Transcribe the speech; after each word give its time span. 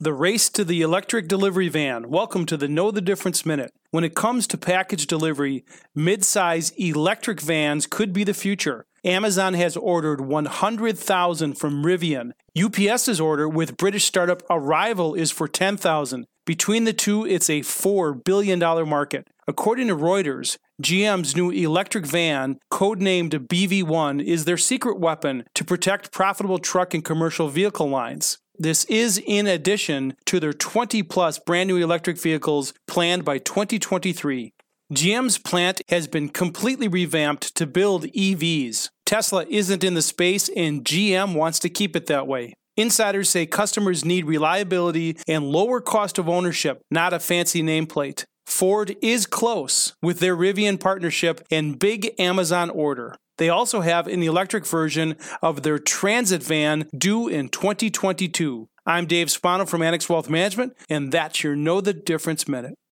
The 0.00 0.14
race 0.14 0.48
to 0.50 0.62
the 0.62 0.80
electric 0.80 1.26
delivery 1.26 1.68
van. 1.68 2.08
Welcome 2.08 2.46
to 2.46 2.56
the 2.56 2.68
Know 2.68 2.92
the 2.92 3.00
Difference 3.00 3.44
Minute. 3.44 3.72
When 3.90 4.04
it 4.04 4.14
comes 4.14 4.46
to 4.46 4.56
package 4.56 5.08
delivery, 5.08 5.64
mid-size 5.92 6.70
electric 6.76 7.40
vans 7.40 7.88
could 7.88 8.12
be 8.12 8.22
the 8.22 8.32
future. 8.32 8.86
Amazon 9.04 9.54
has 9.54 9.76
ordered 9.76 10.20
100,000 10.20 11.54
from 11.54 11.82
Rivian. 11.82 12.30
UPS's 12.56 13.20
order 13.20 13.48
with 13.48 13.76
British 13.76 14.04
startup 14.04 14.44
Arrival 14.48 15.14
is 15.14 15.32
for 15.32 15.48
10,000. 15.48 16.26
Between 16.46 16.84
the 16.84 16.92
two, 16.92 17.26
it's 17.26 17.50
a 17.50 17.62
$4 17.62 18.22
billion 18.22 18.60
market. 18.88 19.26
According 19.48 19.88
to 19.88 19.96
Reuters, 19.96 20.58
GM's 20.80 21.34
new 21.34 21.50
electric 21.50 22.06
van, 22.06 22.60
codenamed 22.70 23.48
BV1, 23.48 24.22
is 24.22 24.44
their 24.44 24.58
secret 24.58 25.00
weapon 25.00 25.42
to 25.54 25.64
protect 25.64 26.12
profitable 26.12 26.60
truck 26.60 26.94
and 26.94 27.04
commercial 27.04 27.48
vehicle 27.48 27.88
lines. 27.88 28.38
This 28.60 28.84
is 28.86 29.22
in 29.24 29.46
addition 29.46 30.14
to 30.26 30.40
their 30.40 30.52
20 30.52 31.04
plus 31.04 31.38
brand 31.38 31.68
new 31.68 31.76
electric 31.76 32.18
vehicles 32.18 32.74
planned 32.88 33.24
by 33.24 33.38
2023. 33.38 34.52
GM's 34.92 35.38
plant 35.38 35.80
has 35.90 36.08
been 36.08 36.28
completely 36.28 36.88
revamped 36.88 37.54
to 37.54 37.66
build 37.68 38.04
EVs. 38.06 38.88
Tesla 39.06 39.46
isn't 39.48 39.84
in 39.84 39.94
the 39.94 40.02
space 40.02 40.48
and 40.56 40.84
GM 40.84 41.34
wants 41.34 41.60
to 41.60 41.68
keep 41.68 41.94
it 41.94 42.06
that 42.06 42.26
way. 42.26 42.54
Insiders 42.76 43.28
say 43.28 43.46
customers 43.46 44.04
need 44.04 44.24
reliability 44.24 45.18
and 45.28 45.50
lower 45.50 45.80
cost 45.80 46.18
of 46.18 46.28
ownership, 46.28 46.80
not 46.90 47.12
a 47.12 47.20
fancy 47.20 47.62
nameplate. 47.62 48.24
Ford 48.48 48.96
is 49.02 49.26
close 49.26 49.94
with 50.02 50.20
their 50.20 50.34
Rivian 50.34 50.80
partnership 50.80 51.46
and 51.50 51.78
big 51.78 52.14
Amazon 52.18 52.70
order. 52.70 53.14
They 53.36 53.50
also 53.50 53.82
have 53.82 54.06
an 54.06 54.22
electric 54.22 54.66
version 54.66 55.16
of 55.42 55.62
their 55.62 55.78
transit 55.78 56.42
van 56.42 56.88
due 56.96 57.28
in 57.28 57.50
2022. 57.50 58.66
I'm 58.86 59.04
Dave 59.04 59.30
Spano 59.30 59.66
from 59.66 59.82
Annex 59.82 60.08
Wealth 60.08 60.30
Management, 60.30 60.74
and 60.88 61.12
that's 61.12 61.44
your 61.44 61.54
Know 61.54 61.82
the 61.82 61.92
Difference 61.92 62.48
Minute. 62.48 62.78